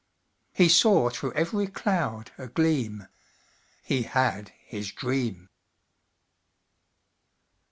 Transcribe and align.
He 0.51 0.67
saw 0.67 1.11
through 1.11 1.33
every 1.33 1.67
cloud 1.67 2.31
a 2.35 2.47
gleam 2.47 3.07
He 3.83 4.01
had 4.01 4.49
his 4.65 4.91
dream. 4.91 5.47